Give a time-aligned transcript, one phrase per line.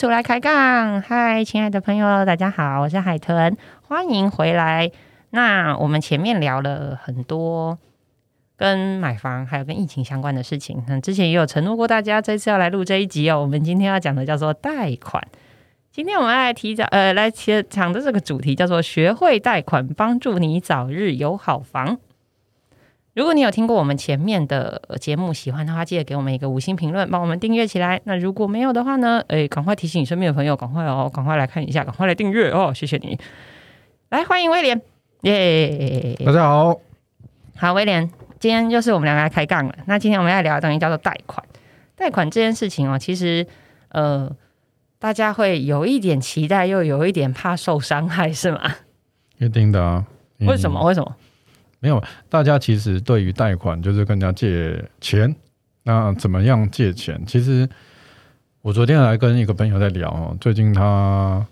[0.00, 1.02] 出来开杠！
[1.02, 3.54] 嗨，亲爱的朋友，大家好，我是海豚，
[3.86, 4.90] 欢迎回来。
[5.28, 7.78] 那我们前面聊了很多
[8.56, 13.42] 跟买房还有跟疫情相关的事情，那之前也有承诺过大家，这次要来录这一集哦。
[13.42, 15.22] 我们今天要讲的叫做贷款。
[15.92, 21.98] 今天我们来提早呃来讲讲的这个主题叫做学会贷款，帮助你早日有好房。
[23.14, 28.00] 如果你有听过我们前面的节目，喜欢的话，记得给我们一个五星评论，帮我们订阅起来。
[28.04, 29.20] 那如果没有的话呢？
[29.26, 33.18] 诶，赶快提醒你身边的朋友，赶快哦，赶快来看一下，赶快来订阅哦，谢谢你。
[34.10, 34.80] 来，欢迎威廉，
[35.22, 36.16] 耶！
[36.24, 36.80] 大家好，
[37.56, 39.74] 好，威廉，今天就是我们两个来开杠了。
[39.86, 41.44] 那今天我们要聊的东西叫做贷款。
[41.96, 43.44] 贷款这件事情哦，其实
[43.88, 44.30] 呃，
[45.00, 48.60] 大家会有一点期待，又有一点怕受伤害，是吗？
[49.38, 50.06] 一定的啊。
[50.46, 50.80] 为什么？
[50.84, 51.16] 为什么？
[51.82, 55.34] 没有，大家其实对于贷款就是跟人家借钱，
[55.82, 57.18] 那怎么样借钱？
[57.26, 57.66] 其实
[58.60, 61.42] 我昨天来跟一个朋友在聊哦，最近他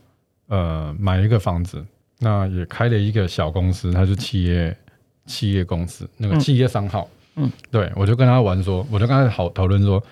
[0.48, 1.82] 呃买了一个房子，
[2.18, 4.76] 那也开了一个小公司，他是企业
[5.24, 10.02] 企业公司，那个企业商号，嗯，对我就跟他玩说，我就跟他讨讨论说，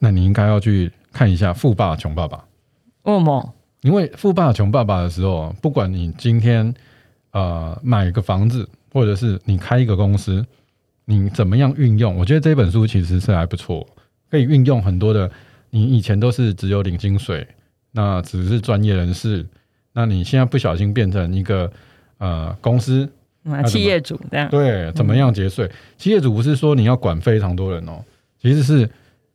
[0.00, 2.38] 那你应该要去看一下《富爸穷爸爸》。
[3.04, 3.54] 为什么？
[3.82, 6.74] 因为《富爸穷爸爸》的时候，不管你今天
[7.30, 8.68] 呃买一个房子。
[8.92, 10.44] 或者是你开一个公司，
[11.04, 12.16] 你怎么样运用？
[12.16, 13.86] 我觉得这本书其实是还不错，
[14.30, 15.30] 可以运用很多的。
[15.72, 17.46] 你以前都是只有领薪水，
[17.92, 19.46] 那只是专业人士，
[19.92, 21.70] 那你现在不小心变成一个
[22.18, 23.08] 呃公司
[23.68, 25.70] 企业主这样对，怎么样节税？
[25.96, 28.02] 企业主不是说你要管非常多人哦，
[28.42, 28.90] 其实是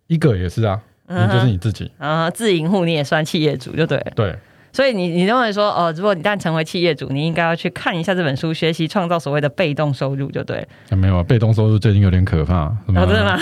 [0.08, 4.36] 一个也是啊，你就是你自己啊，自营户你也算企业主就对对。
[4.76, 10.68] 所以你你认为说呃，如果你旦成为企业主，你应该要去看一下这本书，学习创造所谓的被动收入，就对。
[10.90, 12.64] 没有啊，被动收入最近有点可怕。
[12.88, 13.40] 哦，真的吗？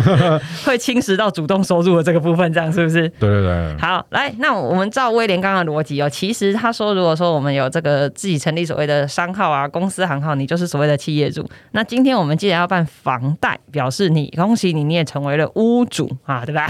[0.64, 3.06] 会侵蚀到主动收入的这个部分，这样是不是？
[3.10, 3.76] 对对对。
[3.78, 11.46] 好，来，那我们照威廉刚刚的逻辑哦，其实他说，如果说我们有这个自己成立所谓的商号啊、公司行号，你就是所谓的企业主。
[11.72, 16.66] 那今天我们既然要办房贷，表示你恭喜你，你也成为了屋主啊，对吧？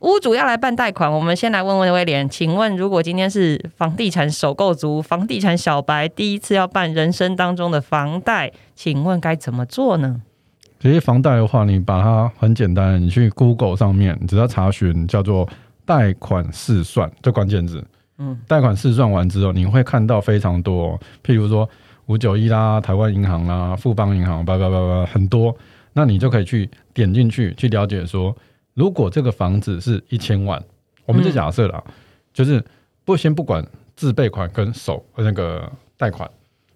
[0.00, 10.22] 好，屋主要来办贷款，我们先来问问威廉，请问如果今天是房地产首购族、房地产小白，第一次要办人生当中的房贷，请问该怎么做呢？
[10.80, 15.46] 其实房贷的话，你把它很简单，你去 Google 上面，你只要查询叫做
[15.84, 17.84] 贷款试算这关键字，
[18.18, 21.68] 嗯，贷款试算完之后，你会看到非常多，譬如说
[22.06, 25.54] 五九一啦、台湾银行啦、富邦银行，叭叭叭叭很多，
[25.92, 28.34] 那你就可以去点进去，去了解说。
[28.80, 30.58] 如果这个房子是一千万，
[31.04, 31.84] 我们就假设了，
[32.32, 32.64] 就是
[33.04, 33.62] 不先不管
[33.94, 36.26] 自备款跟首那个贷款，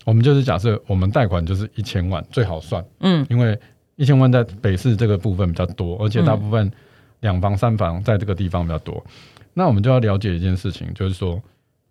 [0.04, 3.58] 我们就是假设我们贷款就是一千万最好算，嗯，因为
[3.96, 6.70] 一千万在北市这个部分比较多，而且大部分
[7.20, 9.02] 两房三房在这个地方比较多，
[9.54, 11.42] 那我们就要了解一件事情，就是说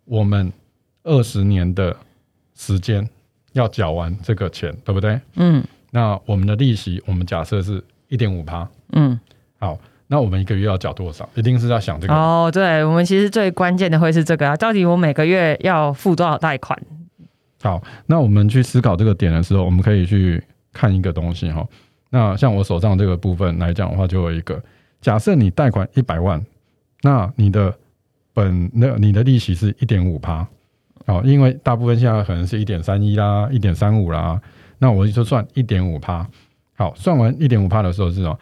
[0.04, 0.52] 我们
[1.02, 1.96] 二十年的
[2.54, 3.10] 时间
[3.54, 5.20] 要缴完这个钱，对不对？
[5.34, 9.18] 嗯，那我们的利息我们假设是一点五趴，嗯，
[9.58, 9.76] 好。
[10.06, 11.28] 那我们一个月要缴多少？
[11.34, 12.50] 一定是要想这个哦。
[12.52, 16.78] 对，我们其实最关键的会是这个啊，到底我每个月要付多少贷款？
[17.62, 20.42] 好，那我们去思考这个点的时候，我们可以去
[20.72, 21.66] 看一个东西哈。
[22.10, 24.62] 那像我手上这个部分来讲的话，就有一个
[25.00, 26.44] 假设你贷款一百万，
[27.02, 27.74] 那你的
[28.32, 30.46] 本那你的利息是一点五趴，
[31.06, 34.40] 哦，因为大部分现在可能是一点三一啦，一点三五啦，
[34.78, 36.28] 那我就算一点五趴。
[36.76, 38.38] 好，算完一点五趴的时候是什么？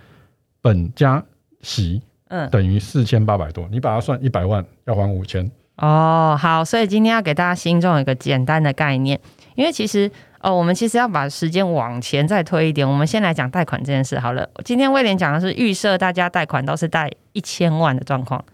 [0.61, 1.23] 本加
[1.63, 5.51] 息，嗯，等于四千八百多，你把它算一百万，要还五千。
[5.77, 9.19] 哦，好，所以今天要给大家心中有一个简单的概念，
[9.55, 10.09] 因为其实，
[10.41, 14.49] 哦，我们其实要把时间往前再推一点，我们先来讲贷款这件事好了。
[14.65, 18.45] 今天威廉讲的是预设大家贷款都是贷一千万的状况，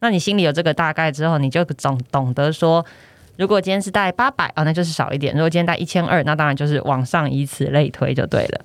[0.00, 2.84] 那你心里有这个大概之后，你就总懂得说，
[3.38, 8.60] 如果今天是贷八百啊，那就是少一点；如果今天贷一千二，那当然就是往上以此类推就对了。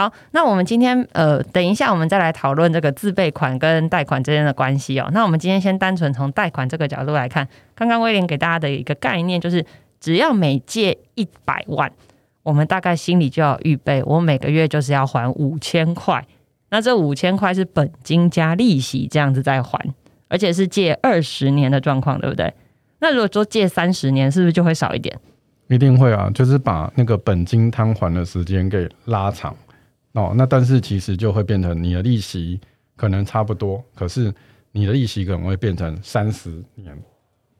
[0.00, 5.10] 好，那我们今天呃，等一下我们再来讨论这个自备款跟贷款之间的关系哦。
[5.12, 9.62] 那我们今天先单纯从贷款这个角度来看，刚刚威廉给大家的一个概念就是，
[10.00, 11.92] 只要每借一百万，
[12.42, 16.26] 我们大概心里就要预备，我每个月就是要还五千块。
[16.70, 19.78] 那这五千块是本金加利息这样子在还，
[20.28, 22.50] 而且是借二十年的状况，对不对？
[23.00, 25.14] 那如果说借三十年，是不是就会少一点？
[25.68, 29.54] 一定会啊，就是把那个本金摊还的时间给拉长。
[30.12, 32.60] 哦，那但是其实就会变成你的利息
[32.96, 34.32] 可能差不多，可是
[34.72, 36.96] 你的利息可能会变成三十年，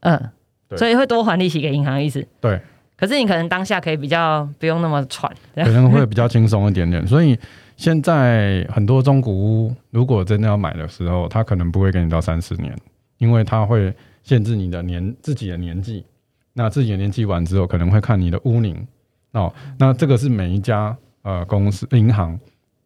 [0.00, 0.31] 嗯，
[0.76, 2.61] 所以会多还利息给银行，意思对。
[2.97, 7.06] 可是你可能当下可以比较不用那么喘，可能会比较轻松一点点。
[7.06, 7.38] 所以
[7.75, 12.76] 现在很多中古屋如果真的要买的时候，他可能不会给你到三十年，
[13.17, 13.91] 因为它会
[14.23, 16.05] 限制你的年自己的年纪。
[16.52, 18.87] 那自己的年纪完之后，可能会看你的屋龄
[19.32, 19.50] 哦。
[19.79, 22.38] 那这个是每一家呃公司银行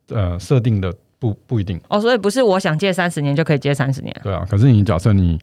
[0.08, 2.00] 呃设定的，不不一定哦。
[2.00, 4.14] 所以不是我想借三十年就可以借三十年。
[4.22, 5.38] 对啊，可是你假设你。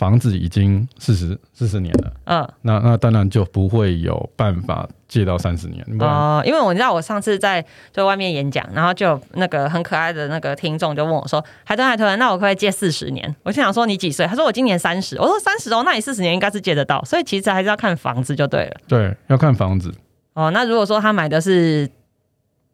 [0.00, 6.42] 房子已经四十四十年了，嗯，那那当然就不会有办法借到三十年哦。
[6.42, 7.62] 因为我知道我上次在
[7.92, 18.76] 在外面演讲，然后就那个很可爱的那个听众就问我说：“海豚海豚，那我可不可以借四十年？”我心想说：“你几岁？”他说：“我今年三十。”我说：“三十哦，那你四十年应该是借得到。”所以其实还是要看房子就对了。
[18.88, 19.92] 对，要看房子。
[20.32, 21.86] 哦，那如果说他买的是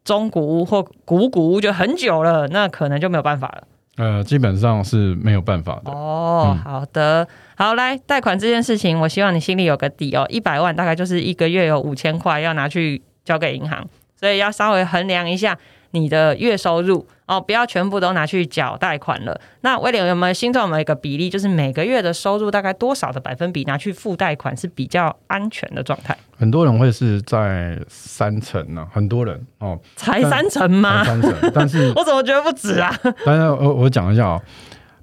[0.07, 3.67] 中古屋或古古屋，就很久了，那可能就没有办法了。
[3.97, 5.91] 呃，基本上是没有办法的。
[5.91, 7.27] 哦，好的，
[7.57, 10.25] 好来贷款这件事情，我希望你心里有个底哦。
[10.29, 13.85] 一百万大概就是一个月有五千块要拿去交给银行，
[14.17, 15.57] 所以要稍微衡量一下。
[15.91, 19.39] 你的月收入哦，不要全部都拿去缴贷款了。
[19.61, 26.17] 那威廉有没有心中有没有一个比例，就是每个月的收入大概多少的百分比拿去付贷款是比较安全的状态？
[26.37, 31.03] 很多人会是在三成呢，很多人哦，才三成吗？
[31.03, 32.93] 三成，但是 我怎么觉得不止啊？
[33.25, 34.41] 但是我我讲一下哦，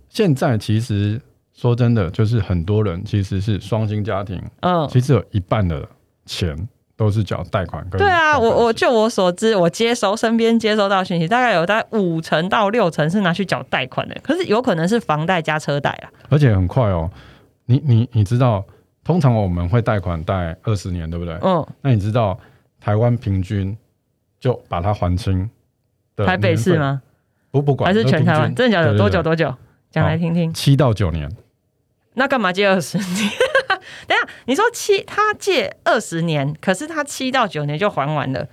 [0.09, 1.21] 现在其实
[1.53, 5.87] 说真的，就是很多人其实是双薪家庭，嗯，其实有一半的
[6.25, 6.57] 钱。
[6.97, 7.85] 都是缴贷款。
[7.91, 16.11] 对啊，我我就我所知，我接收身边接收到讯息，大概有大概五成到六成是拿去缴贷款的，可是有可能是房贷加车贷啊。
[16.29, 17.11] 而且很快哦，
[17.67, 18.65] 你你你知道，
[19.03, 21.35] 通常我们会贷款贷二十年，对不对？
[21.43, 21.67] 嗯。
[21.83, 22.39] 那你知道
[22.81, 23.77] 台湾平均
[24.39, 25.49] 就把它还清？
[26.17, 27.03] 台北市吗？
[27.51, 28.55] 不不管，还是全台湾？
[28.55, 28.97] 真的假的？
[28.97, 29.53] 多久多久？
[29.91, 30.53] 讲来听听。
[30.55, 31.31] 七到九年。
[32.15, 33.31] 那干嘛借二十年？
[34.07, 38.47] 等下，你说七，他借二十年，可是他七到九年就还完了。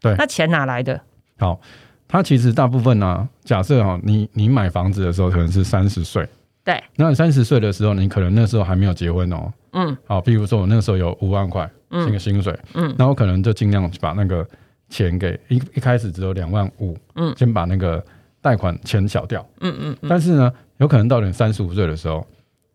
[0.00, 1.00] 对，那钱哪来的？
[1.38, 1.60] 好，
[2.06, 6.28] 他其实大部分呢，假设哈，你你买房子的时候可能是三十岁，
[6.64, 9.52] 对，那三十岁的时候，你可能那时候还没有结婚哦。
[9.72, 14.46] 嗯，好，比如说我那时候有五万块新的薪水，嗯，那我可能就尽量把那个
[14.88, 18.02] 钱给一一开始只有两万五，嗯，先把那个
[18.40, 22.26] 贷款钱小掉，嗯嗯，但是呢，有可能到你三十五岁的时候，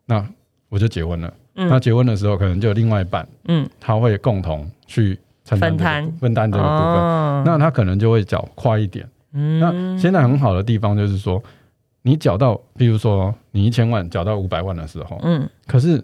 [0.06, 0.24] 那
[0.70, 1.34] 我就结婚了。
[1.54, 6.10] 那结婚的时候，可能就另外一半，嗯，他会共同去分担。
[6.14, 9.08] 分担这个部分，那他可能就会缴快一点。
[9.34, 11.44] 嗯，那现在很好的地方就是说，
[12.04, 16.02] 你缴到，比如说你一千万缴到五百万的时候，嗯，可是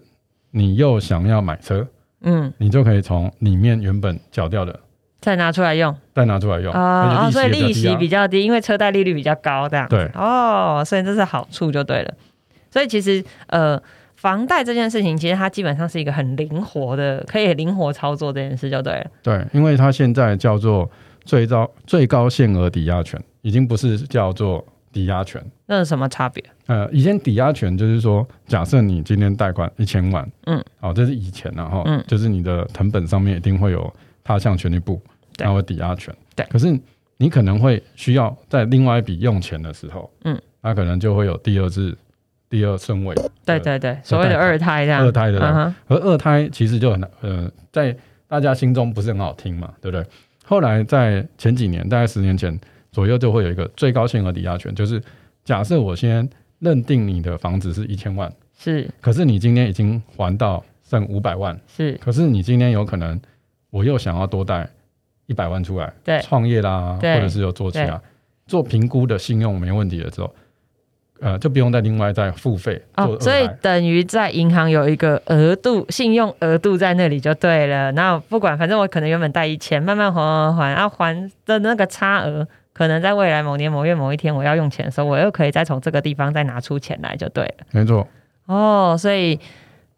[0.50, 1.86] 你又想要买车，
[2.20, 4.78] 嗯，你就可以从里面原本缴掉的
[5.20, 9.88] 再拿出来用，再拿出来用啊，所以利息比较低，因为车贷利率比较高，这样。
[9.88, 10.10] 对。
[10.14, 12.14] 哦，所以这是好处就对了。
[12.70, 13.80] 所以其实呃。
[14.18, 19.06] 房贷这件事情，其实它基本上是一个很灵活的，可以灵活操作这件事就对了。
[19.22, 20.90] 对，因为它现在叫做
[21.24, 25.40] 最高最高限额抵押权，已经不是叫做抵押权。
[25.66, 26.42] 那是什么差别？
[26.66, 33.88] 呃，以前抵押权就是说，假设你今天贷款一千万，嗯，好，这是以前然后，嗯，就是你的成本上面一定会有
[34.24, 35.00] 他项权利部，
[35.38, 36.12] 然后抵押权。
[36.34, 36.76] 对，可是
[37.18, 41.96] 你可能会需要在另外一笔用钱的时候，嗯，那可能就会有第二次。
[42.50, 43.14] 第二顺位，
[43.44, 47.94] 对对对，所谓的二胎这样，二胎的，而二胎其实就很呃，在
[48.26, 50.06] 大家心中不是很好听嘛，对不对？
[50.44, 52.58] 后来在前几年，大概十年前
[52.90, 55.02] 左右，就会有一个最高限额抵押权，就是
[55.44, 56.26] 假设我先
[56.58, 63.20] 认定你的房子是一千万，是，可是你今天已经还到剩五百万，是，可是你今天有可能
[63.68, 64.66] 我又想要多贷
[65.26, 68.00] 一百万出来，对，创业啦，或者是有做其他
[68.46, 70.34] 做评估的信用没问题了之后。
[71.20, 77.92] 呃，就不用再另外再付费哦，所以等于在银行有一个额度，信用额度在那里就对了。
[77.92, 87.66] 那不管，反正我可能原本贷一千，慢慢还还还，啊，还的那个差额，可能在未来某年某月某一天我要用钱的时候，我又可以再从这个地方再拿出钱来，就对了。
[87.72, 88.06] 没错。
[88.46, 89.38] 哦，所以。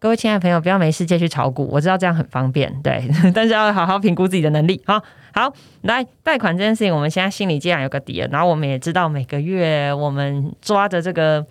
[0.03, 4.81] 各位亲爱的朋友，不要没事借去炒股，我知道这样很方便，对， 但是要好好评估自己的能力。
[4.87, 4.99] 好，
[5.33, 11.45] 好，来贷款这件事情，我们现在心里既然有个底了，然后我们也知道每个月我们抓的这个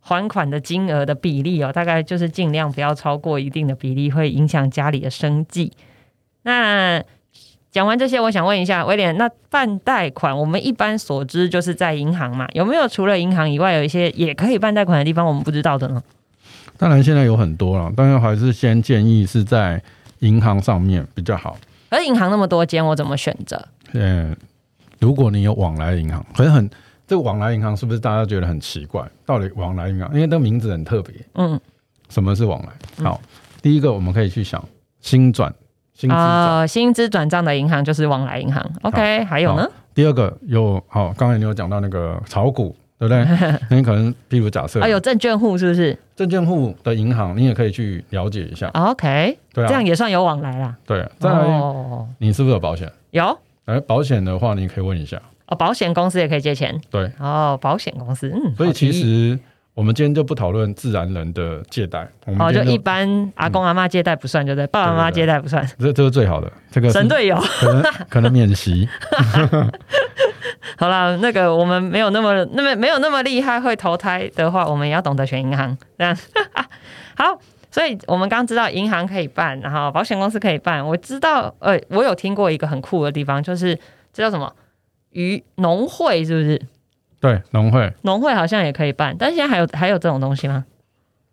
[0.00, 5.72] 还款的金额的比例哦，大概就是尽量不要超过一定的比例，会影响家里的生计。
[6.42, 7.02] 那
[7.70, 16.02] 讲完这些，我想问一下威廉，那办贷款，我们一般所知就是在银行嘛，有没有除了银行以外，有一些也可以办贷款的地方，我们不知道的呢？
[16.78, 19.82] 当然，现在有很多了，但是还是先建议是在
[20.20, 21.58] 银行上面比较好。
[21.88, 23.62] 而银行那么多间，我怎么选择？
[23.92, 24.36] 嗯，
[24.98, 26.68] 如果你有往来银行，可是很
[27.06, 29.08] 这个往来银行是不是大家觉得很奇怪？
[29.24, 31.14] 到底往来银行，因为这个名字很特别。
[31.34, 31.58] 嗯，
[32.08, 33.04] 什么是往来？
[33.04, 33.20] 好，
[33.62, 34.62] 第一个我们可以去想
[35.00, 35.54] 新转
[35.94, 38.64] 薪资转薪资转账的银行就是往来银行。
[38.82, 39.70] OK，还有呢？
[39.94, 42.76] 第二个有好，刚才你有讲到那个炒股。
[42.98, 43.24] 对不对？
[43.70, 48.68] 那你可能，譬如假设啊，有证券户是不是证券户的银行，你也可以去了解一下。
[48.74, 50.74] ？OK，对啊，这样也算有往来啦。
[50.86, 51.06] 对。
[51.18, 52.90] 再来，哦，你是不是有保险？
[53.10, 55.20] 有哎，保险的话，你可以问一下。
[55.48, 56.80] 哦，保险公司也可以借钱。
[56.90, 59.38] 对，哦，保险公司，嗯，所以其实
[59.74, 64.66] 我们今天就不讨论自然人的借贷，哦，就一般阿公阿妈借贷不算，对不对？
[64.68, 65.64] 爸爸妈妈借贷不算。
[65.78, 68.88] 这这是最好的，这个神队友，可能可能免息。
[70.78, 75.76] 好啦，那个我们没有那么那么没有那么厉害，会投胎的话，我们也要懂得选银行。
[75.96, 76.16] 这 样
[77.16, 77.38] 好，
[77.70, 80.86] 所以我们刚知道银行可以办，然后保险公司可以办。
[80.86, 83.74] 我知道，呃，我有听过一个很酷的地方，就是
[84.12, 84.52] 这叫什么
[85.10, 86.60] 渔农会，是不是？
[87.20, 90.64] 对，农会农会好像也可以办，但是现在还有还有这种东西吗？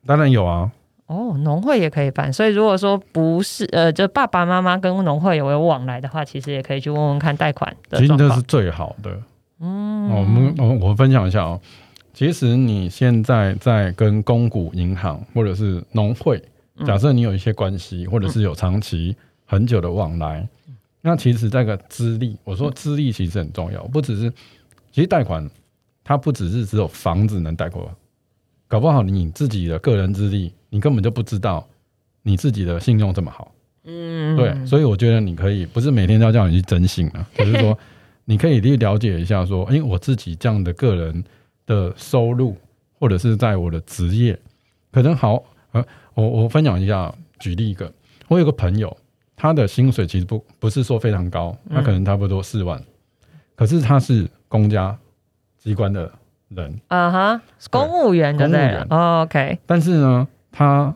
[0.06, 0.72] 当然有啊，
[1.08, 8.42] 哦，农会也可以办，所以如果说不是呃，就爸爸妈妈跟农会有有往来的话，其实也可以去问问看贷款的其实这是。
[8.44, 9.18] 最好的。
[9.60, 11.60] 嗯，我们我我分享一下哦。
[12.14, 16.42] 其实你现在在跟公股银行或者是农会，
[16.86, 20.48] 假设你有一些关系，或者是有长期很久的往来，
[21.02, 24.32] 那其实这个资历，我说资历其实很重要，不只是
[24.92, 25.50] 其实贷款，
[26.04, 27.84] 它不只是只有房子能贷款，
[28.74, 31.64] 搞不好你自己的个人资历，你根本就不知道
[32.24, 33.54] 你自己的信用这么好。
[33.84, 37.78] 嗯，对，所以我觉得你可以不是每天都要叫你去征信啊， 就是说
[38.26, 41.24] 你可以去了解一下，说，哎、我自己这样的个人
[41.68, 42.58] 的收入，
[42.98, 44.36] 或者是在我的职业，
[44.92, 47.94] 可能好，呃，我我分享一下，举例一个，
[48.28, 48.98] 我有个朋友，
[49.36, 52.84] 他的薪水其实不不是说非常高，他可能差不多四万，
[53.54, 54.98] 可是他是公家
[55.60, 56.12] 机关的
[56.56, 60.96] 人，啊哈，公务员对不对公务员哦？OK，但是呢，他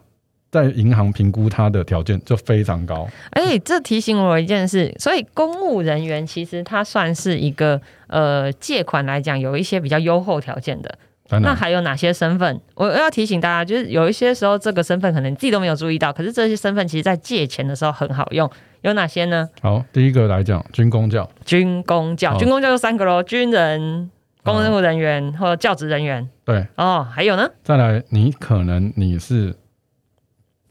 [0.49, 10.97] 在银行评估他的条件就非常高，哎，这提醒我一件事，所以公务人员其实他算是一个呃借款来讲有一些比较优厚条件的。
[11.41, 12.61] 那还有哪些身份？
[12.73, 18.49] 我要提醒大家，就是有一些时候这个身份可能你自己都没有注意到，可是这些身份其实在借钱的时候很好用。
[18.79, 19.49] 有哪些呢？
[19.61, 21.29] 好，第一个来讲，军工教。
[21.43, 24.09] 军工教，哦军工教就三个喽：军人、
[24.47, 26.27] 公务人员或教职人员。
[26.45, 27.49] 对，哦，还有呢？
[27.63, 29.55] 再来，你可能你是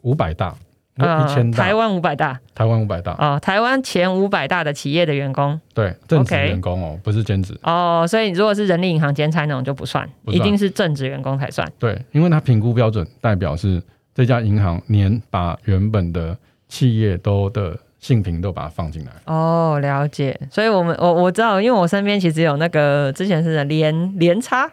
[0.03, 0.55] 五百大，
[0.97, 2.41] 呃一千大，台湾五百大。
[2.55, 5.61] 台湾五百大，哦，台湾前五百大的企业的员工。
[5.75, 11.71] 对，正职员工哦，不是兼职，哦，所以如果是人力银行兼差那种就不算，一定是正职员工才算。
[11.79, 13.83] 对，因为它评估标准代表是
[14.15, 16.37] 这家银行年把原本的
[16.69, 20.39] 企业都的性平都把它放进来，哦，了解。
[20.51, 24.71] 所以我们我我知道，因为我身边其实有那个之前是联联差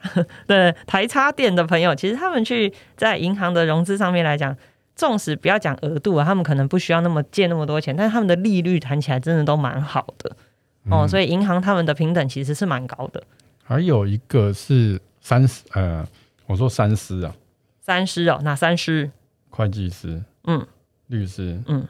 [0.48, 4.56] 的台差店的朋友，其实他们去在银行的融资上面来讲。
[4.96, 10.30] 纵使不要讲额度啊，他们可能不需要那么借那么多钱，但是他们的利率谈起来真的都蛮好的
[10.88, 13.24] 哦，嗯所以银行他们的平等其实是蛮高的。
[13.64, 16.06] 还有一个是三师，呃，
[16.46, 17.34] 我说三师啊，
[17.82, 19.10] 三师哦，哪三师？
[19.50, 20.64] 会计师，嗯，
[21.08, 21.88] 律师，嗯，哎，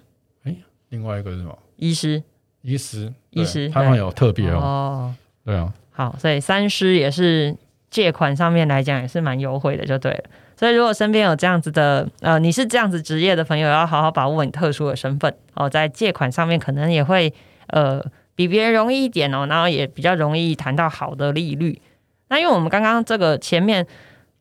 [0.93, 1.57] 另外一个是什么？
[1.77, 2.21] 医师
[2.61, 7.57] 医师，医师他们有特别哦，哦，对啊，好，所以三师也是
[7.89, 10.23] 借款上面来讲也是蛮优惠的，就对了。
[10.55, 17.33] 所以如果身边有这样子的，呃，你是这样子职业的朋友，要好好把握你特殊的身份哦，在借款上面可能也会
[17.67, 17.99] 呃
[18.35, 21.81] 比别人容易一点哦，然后也比较容易谈到好的利率。
[22.29, 23.85] 那因为我们刚刚这个前面，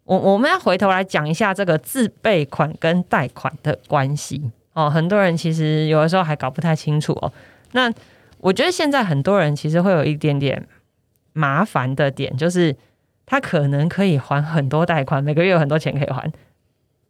[0.05, 7.33] 我我们要回头来讲一下这个自备款跟贷款的关系哦，很多人其实有的时候还搞不太清楚哦。
[7.73, 7.93] 那
[8.39, 10.67] 我觉得现在很多人其实会有一点点
[11.33, 12.75] 麻烦的点，就是
[13.27, 16.31] 他可能可以还很多贷款，每个月有很多钱可以还，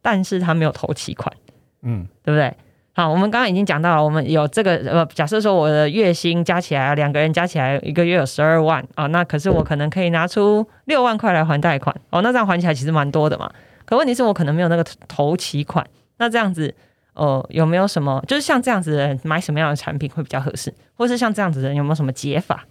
[0.00, 1.34] 但是他没有头期款，
[1.82, 2.54] 嗯，对不对？
[2.94, 13.50] 好，我们刚刚已经讲到了，我们有这个呃，假设说我的月薪加起来，两个人加起来一个月有十二万啊、那可是我可能可以拿出六万块来还贷款哦，那这样还起来其实蛮多的嘛。
[13.86, 15.86] 可问题是我可能没有那个头期款，
[16.18, 16.74] 那这样子
[17.14, 22.66] 呃有没有什么，就是像这样子的人买什么样的产品会比较合适，或是像这样子的人有没有什么解法？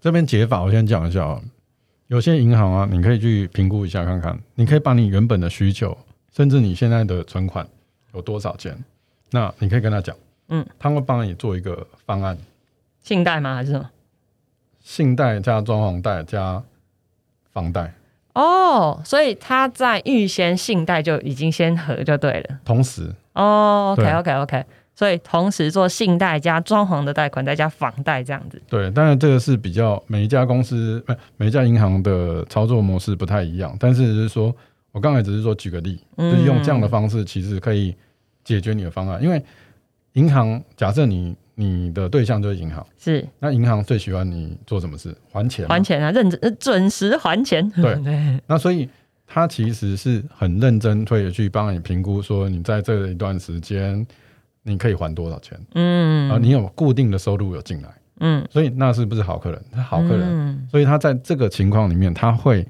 [0.00, 1.40] 这边解法我先讲一下啊，
[2.08, 5.96] 有些银行啊，你可以去评估一下看看，你可以把你原本的需求，
[6.34, 7.66] 甚至你现在的存款
[8.14, 8.76] 有多少钱，
[9.30, 10.16] 那你可以跟他讲，
[10.48, 12.36] 嗯，他会帮你做一个方案，
[13.02, 13.54] 信贷吗？
[13.54, 13.90] 还是什么？
[14.82, 16.62] 信贷加装潢贷加
[17.52, 17.92] 房贷，
[18.32, 22.58] 哦，所以他在预先信贷就已经先核就对了。
[22.64, 28.60] 同时哦，OK，OK，OK，所以同时做信贷加装潢的贷款，再加房贷这样子。
[28.68, 34.54] 对，当然这个是比较每一家公司、呃每一家银行的操作模式不太一样，但是就是说
[34.92, 37.94] 我刚才只是说举个例，嗯就是用这样的方式，其实可以
[38.42, 39.22] 解决你的方案。
[39.22, 39.42] 因为
[40.14, 45.16] 银行假设你你的对象就是银行，是那银行最喜欢你做什么事？
[45.32, 45.82] 还钱，还。
[45.82, 47.70] 钱啊，认真呃准时还钱。
[47.70, 48.88] 对 对，那所以
[49.32, 54.04] 他其实是很认真会去帮你评估，说你在这一段时间
[54.64, 56.28] 你可以还多少钱，嗯。
[56.28, 59.64] 啊，你有固定的收入有进来，嗯，所以那是不是好客人？
[59.70, 60.68] 他好客人，嗯。
[60.68, 62.66] 所以他在这个情况里面，他会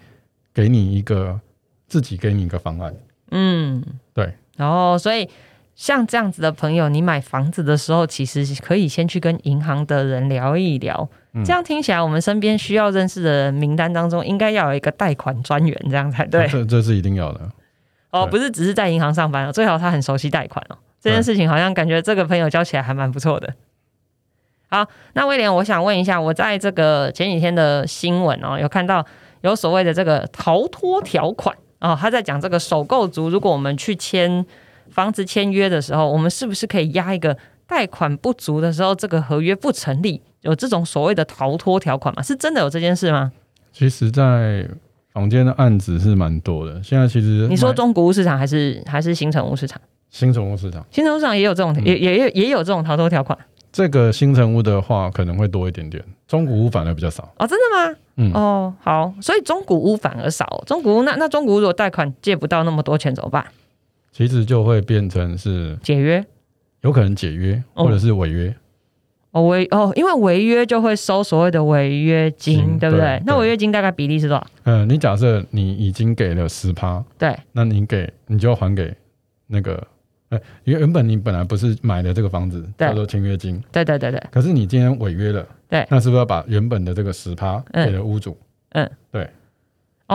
[0.52, 1.40] 给你一个
[1.88, 2.94] 自己给你一个方案，
[3.30, 4.30] 嗯，对。
[4.58, 5.26] 然后，所以
[5.74, 11.08] 像这样子的朋友，你买房子的时候，其实可以先去跟银行的人聊一聊。
[11.32, 16.46] 嗯这样听起来，我们身边需要认识的人名单当中，应该要有一个贷款专员，这样才对。
[16.48, 17.40] 这这是一定要的。
[18.10, 20.76] 哦，不是只是在银行上班哦，最好他很熟悉贷款哦。
[21.00, 23.54] 这件事情好像感觉这个朋友交起来还蛮不错的。
[24.68, 29.06] 好，那威廉，我想问一下，我在这个前几天的新闻哦，有看到
[29.42, 34.44] 有所谓的这个逃脱条款哦，他在讲这个首购族，如果我们去签
[34.90, 37.36] 房子签约的时候，我们是不是可以压一个
[37.70, 40.20] 贷款不足的时候，这个合约不成立？
[40.40, 42.20] 有这种所谓的逃脱条款吗？
[42.20, 43.30] 是真的有这件事吗？
[43.72, 44.68] 其实，在
[45.12, 46.82] 房间的案子是蛮多的。
[46.82, 49.80] 现在其实你说中古屋市场还是还是新城屋市场？
[50.10, 53.38] 新城屋市场，新城屋市场也有这种，嗯也也也也有这种逃脱条款
[53.70, 57.32] 这个新城屋的话可能会多一点点，中古屋反而比较少。
[57.38, 57.96] 哦，真的吗？
[58.16, 60.64] 嗯，哦，好，所以中古屋反而少。
[60.66, 63.46] 中古屋那那中古屋如果贷款借不到那么多钱怎么办？
[64.10, 66.24] 其实就会变成是解约
[66.82, 68.54] 有可能解约哦或者是违约。
[69.32, 73.04] 哦违哦，因为违约就会收所谓的违约金，金对不对？
[73.18, 74.44] 对那违约金大概比例是多少？
[74.64, 78.92] 嗯，你假设你已经给了十趴，对，那你给你就要还给
[79.46, 79.86] 那个，
[80.30, 88.36] 呃，因为原本你本来不是买的这个房子对叫做签约金，对对对对，可是你今天违约了，对那是不是要把原本的这个十趴嗯给了屋主？
[88.72, 89.30] 哦，这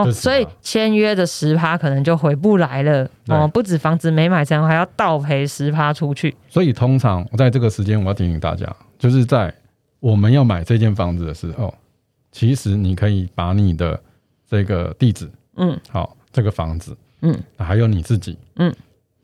[0.04, 6.34] 是所以签约的十趴可能就回不来了哦，不止房子没买成，还要倒赔十趴出去。
[6.48, 8.66] 所以通常我在这个时间，我要提醒大家，
[8.98, 9.52] 就是在
[10.00, 11.74] 我们要买这间房子的时候，
[12.30, 13.98] 其实你可以把你的
[14.48, 15.78] 这个地址，嗯。
[15.88, 18.74] 好，这个房子，嗯，还有你自己，嗯，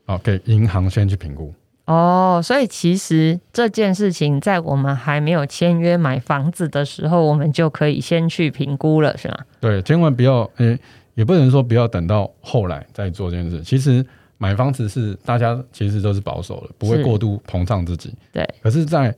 [0.06, 1.54] 好，给银行先去评估。
[1.84, 9.36] 哦，所以其实这件事情在我们还没有签约买房子的时候，我们就可以先去评估了，是吗？
[9.60, 10.78] 对，千万不要，诶、
[11.14, 13.60] 也不能说不要等到后来再做这件事。
[13.62, 14.04] 其实
[14.38, 18.14] 买房子是大家其实都是保守的，不会过度膨胀自己。
[18.32, 19.14] 对，可是，在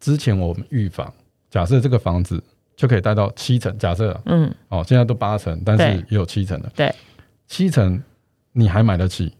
[0.00, 1.12] 之前我们预防，
[1.50, 2.42] 假设这个房子
[2.74, 6.70] 就可以贷到七成，假设嗯，哦，现在都八成，但是也有七成的。
[6.74, 6.94] 对，
[7.46, 8.02] 七成
[8.52, 9.32] 你还买得起，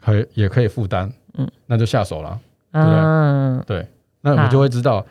[0.00, 2.38] 可以也可以负担，嗯，那就下手了。
[2.70, 3.86] 对嗯，对，
[4.20, 5.04] 那我就会知道，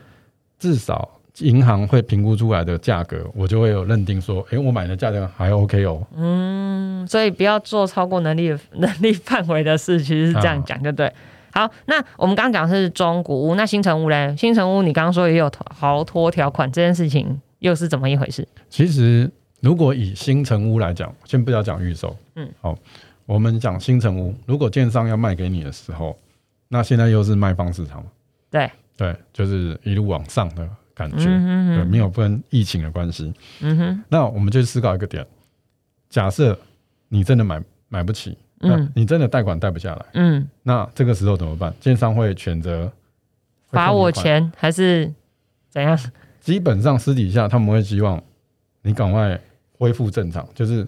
[0.59, 1.09] 至少
[1.39, 6.05] 银行会评估出来的价格，我就会有认定说，诶，我买的价格还 OK 哦。
[6.15, 11.11] 嗯，所以不要做超过能力 能力范围的事，其实是这样讲，就对。
[11.51, 14.35] 好，那我们刚刚讲的是中古屋，那新城屋嘞？
[14.37, 18.47] 新城屋你刚刚说也有逃脱条款，这件事情又是怎么一回事？
[18.69, 22.77] 其实，如果以新城屋来讲，先不要讲预售，嗯，好，
[23.27, 26.17] 我们讲新城屋，如果建商要卖给你的时候，
[26.69, 28.09] 那现在又是卖方市场嘛，
[28.49, 33.33] 对，对，就是一路往上的感觉，对，嗯哼没有跟疫情的关系。
[33.59, 35.27] 嗯哼，那我们就思考一个点，
[36.09, 36.57] 假设
[37.09, 41.73] 你真的买买不起，那嗯你真的贷款贷不下来，嗯，那这个时候怎么办？
[41.81, 42.85] 建商会选择
[43.67, 45.13] 会罚我钱还是
[45.69, 45.99] 怎样？
[46.39, 48.23] 基本上私底下他们会希望
[48.83, 49.37] 你赶快
[49.77, 50.87] 恢复正常，就是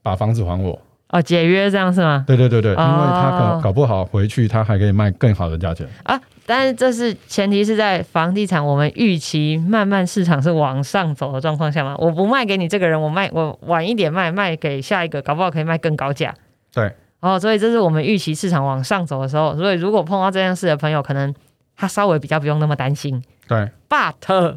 [0.00, 0.80] 把房子还我。
[1.08, 2.24] 哦，解约这样是吗？
[2.26, 5.86] 对对对对，因为他哦搞搞不好回去他还可以卖更好的价钱。
[6.02, 11.94] 啊，但是这是前提是在房地产我们预期慢慢市场是往上走的状况下嘛。
[11.98, 16.34] 我不卖给你这个人，我卖我晚一点卖，卖给下一个，搞不好可以卖更高价。
[16.74, 19.56] 对，哦，所以这是我们预期市场往上走的时候。
[19.56, 21.32] 所以如果碰到这件事的朋友，可能
[21.76, 23.22] 他稍微比较不用那么担心。
[23.46, 24.56] 对，But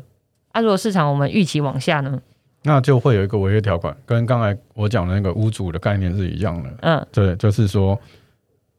[0.51, 2.19] 啊，如果市场我们预期往下呢？
[2.63, 6.69] 那就会有一个违约条款，跟刚才我讲的那个屋主的概念是一样的。
[6.81, 7.99] 嗯对，就是说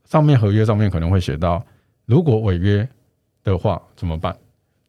[0.05, 1.65] 上面合约上面可能会写到，
[2.05, 2.87] 如果违约
[3.43, 4.37] 的话怎么办？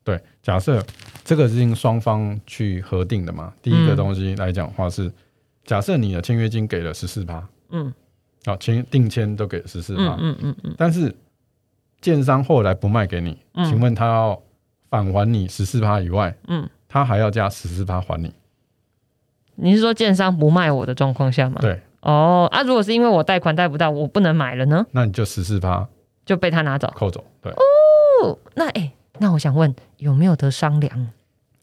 [0.04, 0.84] 对，假设
[1.24, 3.54] 这个是经双方去核定的嘛。
[3.62, 5.12] 第一个嗯东西来讲的话是，
[5.64, 7.94] 假设你的签约金给了十四趴，嗯
[8.44, 11.16] 好，签定签都给十四嗯趴，嗯嗯嗯，但是
[12.02, 14.42] 建商后来不卖给你，嗯请问他要
[14.90, 18.34] 返还你十四趴以外，嗯，他还要加十四趴还你？
[19.56, 21.58] 你是说建商不卖我的状况下吗？。
[21.62, 25.88] 对，哦，啊，如果是因为我贷款贷不到，我不能买了呢，那你就十四趴
[26.26, 26.92] 就被他拿走。
[26.96, 31.10] 扣走，对，哦，那哎、诶那我想问，有没有得商量？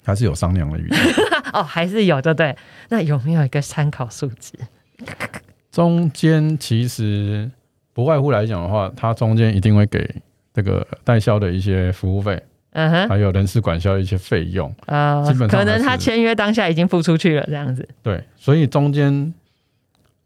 [0.05, 0.97] 还是有商量的余地。
[1.53, 2.57] 哦，还是有，对不对？
[2.89, 4.55] 那有没有一个参考数值？
[5.71, 7.51] 中间其实
[7.93, 10.09] 不外乎来讲的话，它中间一定会给
[10.55, 17.89] 这个代销的一些服务费，嗯哼，还有人事管销一些费用，啊基本上可能他签约当下已经付出去了，这样子。
[18.03, 19.33] 对，所以中间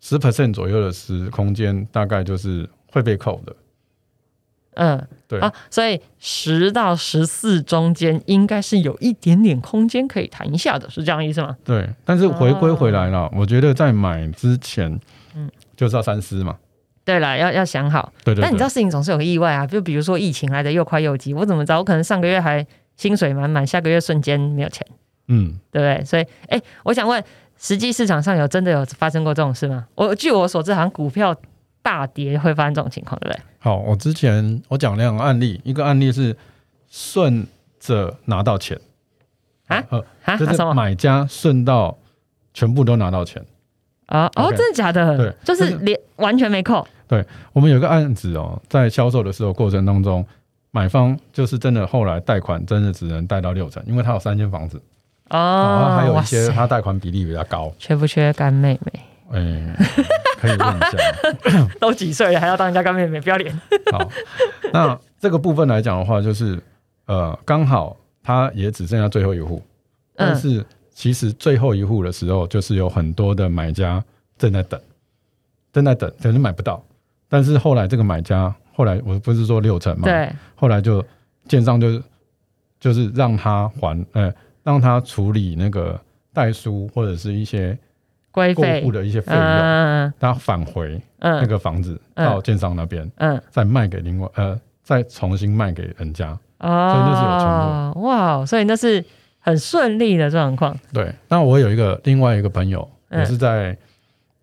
[0.00, 3.56] 十 percent 左右的时空间，大概就是会被扣的。
[4.74, 11.56] 嗯，对啊，所以十到十四中间应该是有一点点空间可以谈一下的，是这样意思吗？
[11.62, 14.90] 对，但是回归回来了，我觉得在买之前，
[15.34, 16.56] 嗯嗯，就是要三思嘛。
[17.04, 18.12] 对了，要要想好。
[18.24, 21.78] 对对对但你知道，事情总是有个意外啊，就比如说疫情来的又快又急，我怎么知道？
[21.78, 22.64] 我可能上个月还
[22.96, 24.86] 薪水满满，下个月瞬间没有钱，
[25.28, 26.04] 嗯，对不对？
[26.04, 27.22] 所以，哎，我想问，
[27.58, 29.86] 实际市场上有真的有发生过这种事吗？
[29.94, 31.34] 我据我所知，好像股票
[31.82, 33.42] 大跌会发生这种情况，对不对？
[33.58, 36.36] 好，我之前我讲两个案例，一个案例是
[36.88, 37.46] 顺
[37.80, 38.78] 着拿到钱
[39.66, 40.74] 啊呃，啊，就是？
[40.74, 41.98] 买家顺到
[42.54, 43.44] 全部都拿到钱。
[44.12, 45.16] 啊哦，真的假的？
[45.16, 46.86] 对就是就是连完全没扣。
[47.08, 50.24] 对我们有个案子哦，在销售的时候过程当中，
[50.70, 54.80] 买方就是真的后来贷款真的只能贷到六成，因为他有三间房子，
[55.30, 57.72] 然哦后，还有一些他贷款比例比较高。
[57.78, 59.00] 缺不缺干妹妹？
[59.32, 59.76] 哎、
[60.38, 61.68] 可以问一下。
[61.80, 63.58] 都几岁了，还要当人家干妹妹，不要脸。
[63.90, 64.10] 好，
[64.72, 66.62] 那这个部分来讲的话，就是
[67.06, 69.62] 呃，刚好他也只剩下最后一户，
[70.14, 74.02] 但嗯是其实最后一户的时候，就是有很多的买家
[74.38, 74.80] 正在等，
[75.72, 76.82] 正在等，可是买不到。
[77.28, 81.04] 但是后来这个买家，后来我不是说六成嘛，对，后来就
[81.48, 82.00] 建商就
[82.78, 85.98] 就是让他还，呃，让他处理那个
[86.32, 87.76] 代书或者是一些
[88.30, 88.44] 过
[88.82, 93.10] 户，的一些费用，嗯他返回嗯那个房子嗯到建商那边。
[93.16, 96.38] 嗯，再卖给另外呃，再重新卖给人家。
[96.58, 99.04] 哦，所以那是有全哇，所以那是
[99.42, 100.74] 很顺利的状况。
[100.92, 103.76] 对，那我有一个另外一个朋友，嗯也是在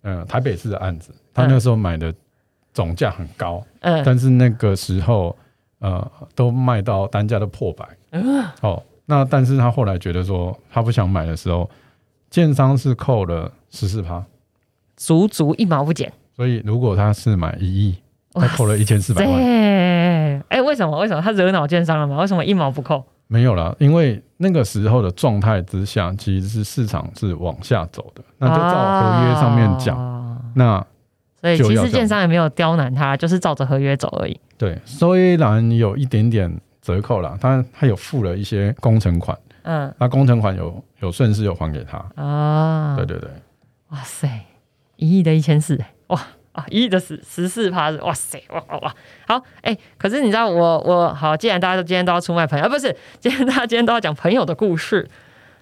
[0.03, 2.13] 呃台北市的案子，他那时候买的
[2.73, 5.35] 总价很高，嗯但是那个时候
[5.79, 7.87] 呃都卖到单价都破百。
[8.11, 11.69] 嗯哦，那但是他后来觉得说他不想买的时候，
[12.29, 14.23] 建商是扣了十四趴，
[14.97, 17.97] 足足一毛不减，所以如果他是买一亿，
[18.33, 19.35] 他扣了一千四百万。
[19.35, 20.99] 对，哎，为什么？
[20.99, 22.19] 为什么他惹恼建商了吗？
[22.19, 23.03] 为什么一毛不扣？
[23.31, 28.23] 没有啦，因为那个时候的状态之下，其实是市场是往下走的。
[28.39, 30.83] 那就照合约上面讲，哦那
[31.39, 34.37] 所以其实建商也没有刁难他，就是照着合约走而已。
[34.57, 42.03] 对虽然有一点点折扣啦，但他有付了一些工程款，嗯那工程款有有顺势有还给他。
[42.15, 43.29] 啊，对对对，
[43.89, 44.27] 哇塞，
[44.95, 46.19] 一亿的一千四，哇
[46.67, 48.95] 一的十十四趴，哇塞，哇哇哇，
[49.27, 55.09] 好，哎、可是你知道我我好，既然大家都今天都要出卖朋友，啊，不是，今天大家今天都要讲朋友的故事。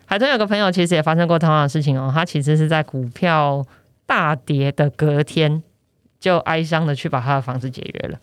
[0.05, 3.65] 海豚有个朋友其实也发生过同样的事情哦，他其实是在股票
[4.05, 5.61] 大跌的隔天，
[6.19, 8.19] 就哀伤的去把他的房子解约了。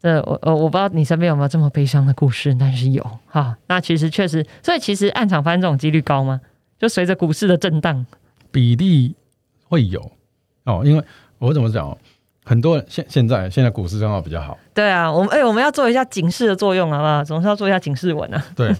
[0.00, 3.56] 这我我我不知道你身边有没有这么悲伤的故事，但是有哈。
[3.66, 6.40] 那其实确实，所以其实暗场发生这种几率高吗？
[6.78, 8.04] 就随着股市的震荡，
[8.50, 9.14] 比例
[9.68, 10.10] 会有
[10.64, 11.04] 哦，因为
[11.38, 11.96] 我怎么讲哦，
[12.44, 17.24] 很多人现现在现在股市刚好比较好，对啊，我们哎、我们要做一下警示的作用，好不好？
[17.24, 18.44] 总是要做一下警示文啊。
[18.54, 18.74] 对，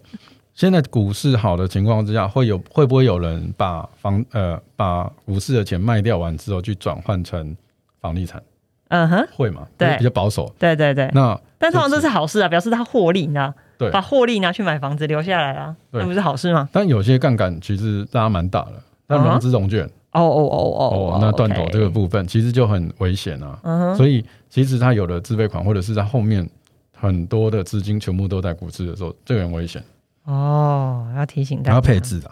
[0.54, 7.56] 现在股市好的情况之下，会有会不会有人把房呃把股市的钱卖掉完之后，去转换成
[8.00, 8.42] 房地产？
[8.88, 9.66] 嗯哼，会嘛？
[9.78, 10.54] 对因为比较保守。
[10.58, 11.10] 对对对。
[11.14, 13.52] 那但通常这是好事啊，表示他获利，你知道？
[13.78, 16.68] 对把获利拿去买房子留下来啊，对那不是好事吗？
[16.70, 18.74] 但有些杠杆其实大家蛮大的，
[19.06, 23.94] 但融资融券哦哦哦哦哦，那断头这个，部分其实就很危险啊。
[23.96, 26.48] 所以其实他有了自备款，或者是在后面
[26.94, 29.82] 很多的资金全部都在股市的时候，这个很危险，
[30.24, 31.98] 哦，要提醒大家还要配。
[32.00, 32.30] 置的。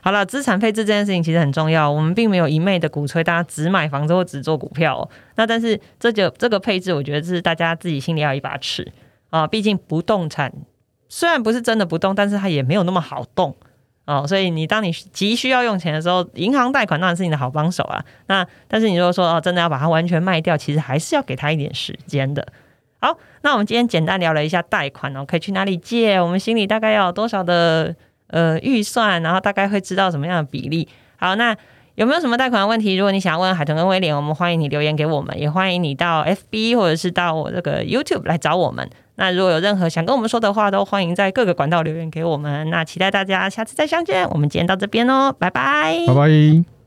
[0.00, 5.10] 好了，资产配置这件事情其实很重要，我们并没有一昧的鼓吹大家只买房子或只做股票、哦。
[5.34, 8.90] 那但是这就这个配置，我觉得是大家自己心里要有一把尺
[9.28, 9.46] 啊。
[9.46, 10.50] 毕竟不动产
[11.10, 13.54] 虽然不是真的不动，但是它也没有那么好动
[14.08, 14.26] 哦。
[14.26, 18.04] 所以你当你急需要用钱的时候，银行贷款当然是你的好帮手啊。
[18.26, 22.46] 那但是你如果说哦，真的要把它完全卖掉，其实还是要给他一点时间的。
[23.00, 26.20] 好，那我们今天简单聊了一下贷款哦，可以去哪里借？
[26.20, 27.94] 我们心里大概要有多少的
[28.26, 30.88] 呃预算，然后大概会知道什么样的比例。
[31.16, 31.56] 好，那
[31.94, 32.96] 有没有什么贷款的问题？
[32.96, 38.88] 如果你想要问海豚跟威廉，我们欢迎你留言给我们，也欢迎你到 FB 或者是到我这个 YouTube 来找我们。
[39.18, 42.70] 那如果有任何想跟我们说的话，都欢迎在各个管道留言给我们。
[42.70, 44.28] 那期待大家下次再相见。
[44.30, 46.77] 我们今天到这边哦，拜拜拜拜。